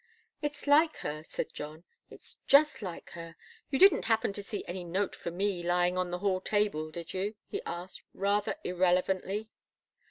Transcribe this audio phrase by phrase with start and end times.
[0.41, 1.83] "It's like her," said John.
[2.09, 3.35] "It's just like her.
[3.69, 7.13] You didn't happen to see any note for me lying on the hall table, did
[7.13, 9.51] you?" he asked, rather irrelevantly.